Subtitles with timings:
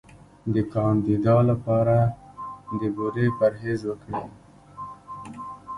[0.53, 1.97] د کاندیدا لپاره
[2.79, 4.25] د بورې پرهیز وکړئ